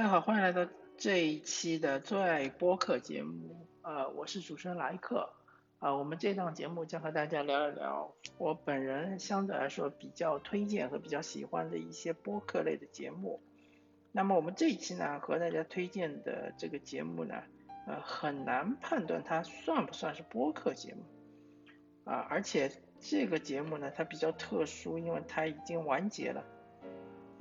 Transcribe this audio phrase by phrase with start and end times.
[0.00, 3.66] 大家好，欢迎来到这一期的最爱播客节目。
[3.82, 5.28] 呃，我是主持人莱克。
[5.78, 13.42] 啊，我们这档节目将和大家聊一聊我本人相对来说比较推荐和比较喜欢的一些播客类的节目。
[14.10, 17.34] 那么我们这一期呢，和大家推荐的这个节目呢，
[17.86, 21.02] 呃，很难判断它算不算是播客节目。
[22.10, 26.42] 啊，而且这个节目呢，它比较特殊，因为它已经完结了。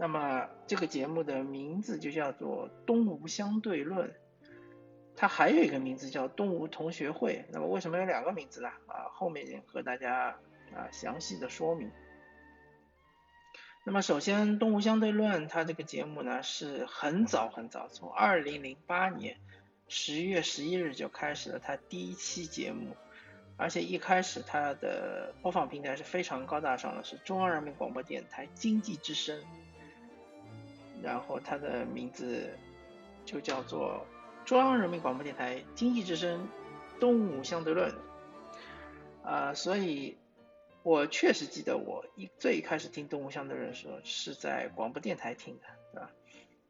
[0.01, 4.07] 那么这个节目的名字就叫做《东吴相对论》，
[5.13, 7.43] 它还有一个名字叫《东吴同学会》。
[7.51, 8.69] 那么为什么有两个名字呢？
[8.87, 10.37] 啊，后面和大家
[10.73, 11.91] 啊详细的说明。
[13.83, 19.35] 那么首先，《东吴相对论》它这个节目呢是很早很早，从二零零八年
[19.89, 22.95] 十一月十一日就开始了它第一期节目，
[23.57, 29.37] 而且一开始它的播放平台是非常高大上的，是中央人民广播电台经济之声。
[31.01, 32.49] 然后它的名字
[33.25, 34.05] 就叫做
[34.45, 36.47] 中央人民广播电台经济之声
[36.99, 37.93] 动物相对论，
[39.23, 40.17] 啊，所以
[40.83, 46.11] 我确实记得我一最开始听动物相对论的时候是在广播电台听的，对吧？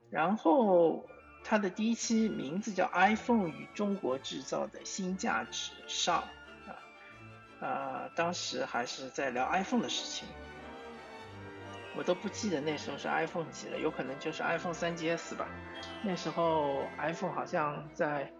[0.09, 1.07] 然后
[1.43, 6.23] 它的第一期名字叫 iPhone 与中国制造的新价值上，
[6.67, 10.27] 啊，啊，当时还是在聊 iPhone 的事情。
[11.95, 15.47] 我都不记得那时候是 iPhone 几了，有可能就是 iPhone 三 GS 吧。
[16.03, 18.31] 那时候 iPhone 好像在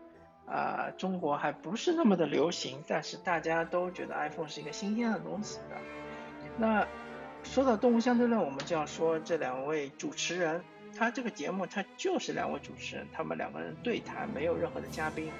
[0.46, 5.78] 啊中国还不是那么的流行，但是大家都觉得 iPhone 是一个新鲜的东西的。
[6.58, 6.88] 那
[7.44, 10.64] 说到动物相对论，我们就要说这两位主持人，
[10.98, 15.32] 他这个节目他就是两位主持人，他们两个人对谈，没有任何的嘉宾，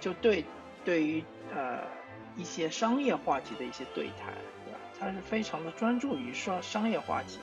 [0.00, 0.44] 就对
[0.84, 1.22] 对于
[1.54, 1.80] 呃
[2.36, 4.32] 一些商业话题的一些对谈，
[4.64, 4.78] 对吧？
[4.98, 7.38] 他是非常的专注于商商业话题。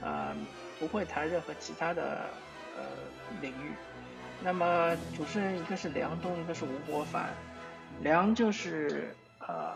[0.00, 0.34] 呃，
[0.78, 2.26] 不会谈任何其他的
[2.76, 2.84] 呃
[3.40, 3.72] 领域。
[4.42, 7.30] 那么主持人一个是梁冬，一个是吴伯凡。
[8.02, 9.74] 梁就是呃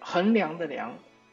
[0.00, 0.92] 衡量的量，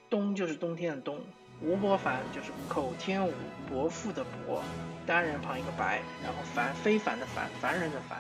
[0.10, 1.20] 冬就是冬天的冬。
[1.62, 3.34] 吴伯凡就是口天吴，
[3.70, 4.62] 伯父的伯，
[5.08, 8.20] 单人旁一个白，然后凡非凡的凡，凡人的凡。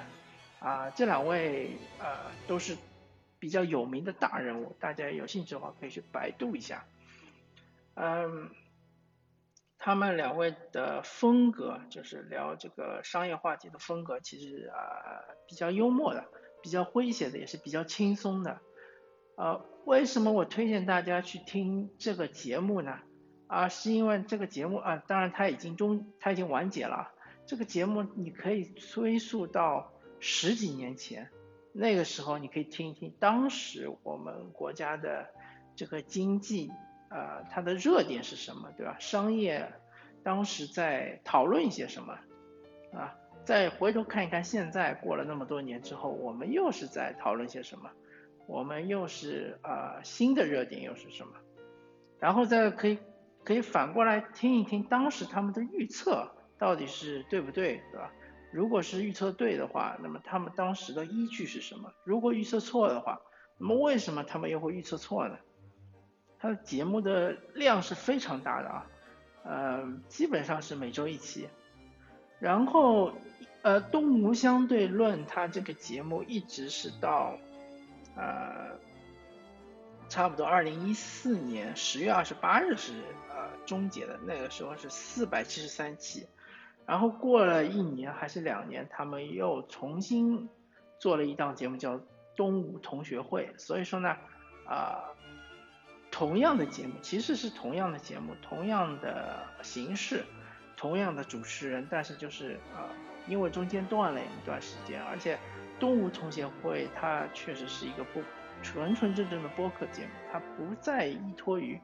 [0.59, 2.07] 啊，这两位呃
[2.47, 2.77] 都是
[3.37, 6.85] 比较有名的大人物，大家有兴趣的话可以去百度一下。
[7.95, 8.49] 嗯。
[9.85, 16.25] 他们两位的风格就是聊这个商业话题的风格，其实啊比较幽默的，
[16.63, 18.61] 比较诙谐的，也是比较轻松的。
[19.37, 22.97] 呃，为什么我推荐大家去听这个节目呢？
[23.45, 27.11] 啊，是因为这个节目啊，当然它已经中，它已经完结了。
[27.45, 31.29] 这个节目你可以追溯到十几年前，
[31.73, 35.29] 那个时候你可以听一听当时我们国家的
[35.75, 36.71] 这个经济。
[37.09, 38.97] 呃，它的热点是什么，对吧？
[38.99, 39.71] 商业
[40.23, 42.13] 当时在讨论一些什么
[42.93, 43.15] 啊？
[43.43, 47.91] 再回头看一看，现在过了那么多年之后，我们又是在讨论些什么？
[48.47, 51.33] 我们又是啊新的热点又是什么？
[52.19, 52.97] 然后再可以
[53.43, 58.11] 可以反过来听一听当时他们的预测到底是对不对，对吧？
[58.51, 61.91] 如果是预测对的话，那么他们当时的依据是什么？
[62.03, 63.19] 如果预测错的话，
[63.59, 65.37] 那么为什么他们又会预测错呢？
[66.45, 68.85] 它的节目的量是非常大的啊，
[69.43, 71.49] 呃，基本上是每周一期。
[72.37, 73.13] 然后，
[73.63, 77.35] 呃，东吴相对论它这个节目一直是到，
[78.15, 78.77] 呃，
[80.07, 82.93] 差不多二零一四年十月二十八日是
[83.29, 86.27] 呃终结的，那个时候是四百七十三期。
[86.85, 90.47] 然后过了一年还是两年，他们又重新
[90.99, 91.99] 做了一档节目叫
[92.35, 93.51] 东吴同学会。
[93.57, 94.15] 所以说呢，
[94.67, 95.05] 啊。
[96.17, 100.23] 同样的节目其实是同样的节目，同样的形式，
[100.77, 102.87] 同样的主持人，但是就是啊，
[103.27, 105.37] 因为中间断了一段时间，而且
[105.77, 108.23] 东吴同学会它确实是一个播
[108.63, 111.77] 纯纯正正的播客节目，它不再依托于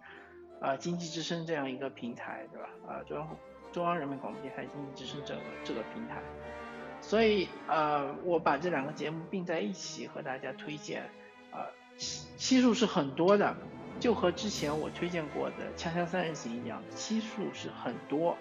[0.62, 2.70] 啊经济之声这样一个平台，对吧？
[2.88, 3.38] 啊中央
[3.74, 6.22] 中央人民广播电台经济之声这个这个平台，
[7.02, 11.10] 所以啊我把这两个节目并在一起和大家推荐，
[11.52, 11.68] 啊
[11.98, 13.54] 期期数是很多的。
[14.02, 18.32] 就和之前我推荐过的《锵锵三人行》一样，期数是很多，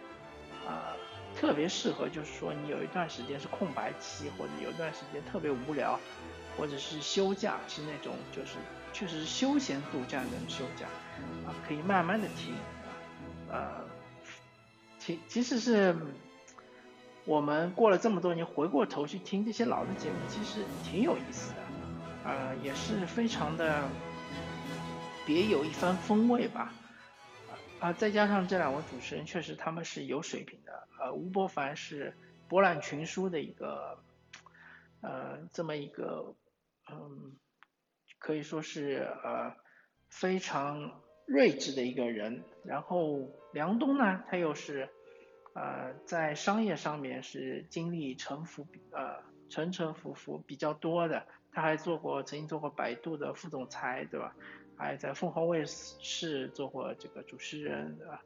[0.67, 0.97] 啊，
[1.37, 6.01] 特别适合就是说你有一段时间是空白期，或者有一段时间特别无聊，
[6.57, 8.57] 或者是休假，是那种就是
[8.95, 10.87] 确实是休闲度假的休假，
[11.47, 12.55] 啊，可以慢慢的听，
[13.51, 13.85] 呃，
[14.99, 15.95] 其其实是
[17.27, 21.57] 我们过了这么多年，回过头去听这些老的节目，其实挺有意思的，
[22.25, 23.85] 呃，也是非常的。
[25.32, 26.75] 别有一番风味吧，
[27.79, 32.12] 啊，再加上这两位主持人确实他们是有水平的，呃，吴伯凡是
[32.49, 34.03] 博览群书的一个，
[35.03, 36.35] 呃，这么一个，
[36.91, 37.37] 嗯，
[38.19, 39.55] 可以说是呃
[40.09, 42.43] 非常睿智的一个人。
[42.65, 44.88] 然后梁冬呢，他又是
[45.55, 51.26] 呃在商业上面是经历沉浮呃沉沉浮浮比较多的。
[51.52, 54.35] 他还做过，曾经做过百度的副总裁，对吧？
[54.79, 58.23] 还在凤凰卫视做过这个主持人，对吧？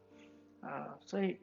[0.61, 1.41] 啊，所以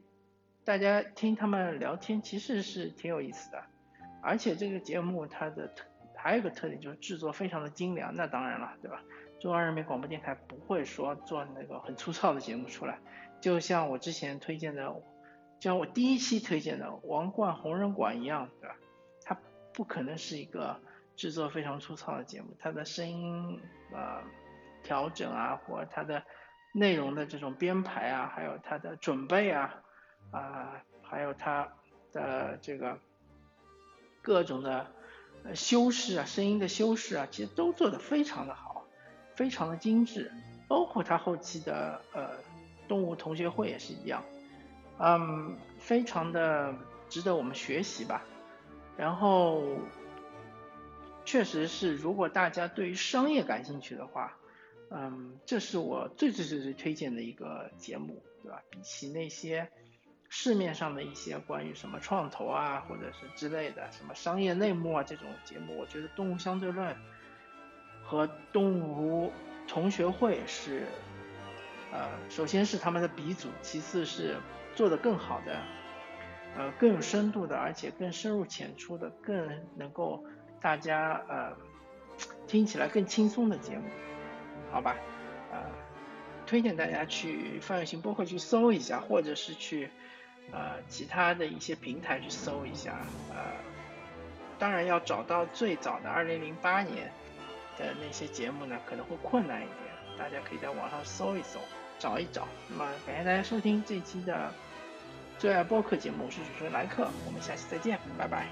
[0.64, 3.62] 大家听他们聊天其实是挺有意思的。
[4.22, 5.84] 而且这个节目它的特
[6.16, 9.02] 还有一个特点就是制作非常的精良，那当然了，对吧？
[9.40, 13.00] 中央人民广播电台不会说做那个很粗糙的节目出来，
[13.40, 14.94] 就像我之前推荐的，
[15.58, 18.76] 像我第一期推荐的王冠红人馆一样，对吧？
[19.72, 20.80] 不可能是一个。
[21.14, 23.60] 制作非常粗糙的节目，它的声音
[23.92, 24.22] 啊
[24.82, 26.24] 调整啊，或它的
[26.72, 29.74] 内容的这种编排啊，还有它的准备啊
[30.30, 31.68] 啊，还有它
[32.12, 32.98] 的这个
[34.22, 34.90] 各种的
[35.54, 38.82] 修饰啊，声音的修饰啊，其实都做得非常的好，
[39.36, 40.32] 非常的精致，
[40.66, 42.30] 包括它后期的呃
[42.88, 44.24] 动物同学会也是一样，
[44.98, 46.74] 嗯，非常的
[47.10, 48.24] 值得我们学习吧，
[48.96, 49.62] 然后。
[51.24, 54.36] 确实是，如果大家对于商业感兴趣的话，
[54.90, 58.60] 嗯，这是我最最最最推荐的一个节目，对吧？
[58.68, 59.70] 比起那些
[60.28, 66.92] 市面上的一些关于什么创投啊，或者是之类的什么商业内幕啊这种节目，我觉得《动物相对论》
[68.02, 69.32] 和《动物
[69.68, 70.88] 同学会》是，
[71.92, 74.36] 呃，首先是他们的鼻祖，其次是
[74.74, 75.56] 做的更好的，
[76.56, 80.24] 呃，更有深度的，而且更深入浅出的，更能够。
[80.60, 81.56] 大家呃
[82.46, 83.82] 听起来更轻松的节目，
[84.70, 84.94] 好吧？
[85.50, 85.58] 呃，
[86.46, 89.90] 推荐大家去范有型播客去搜一下，或者是去
[90.52, 92.96] 呃其他的一些平台去搜一下。
[93.30, 93.36] 呃，
[94.56, 97.10] 当然要找到最早的二零零八年
[97.76, 99.78] 的那些节目呢，可能会困难一点。
[100.16, 101.58] 大家可以在网上搜一搜，
[101.98, 102.46] 找一找。
[102.68, 104.52] 那么感谢大家收听这一期的
[105.42, 108.46] 最爱播客节目，我是主持人莱克，我们下期再见，拜拜。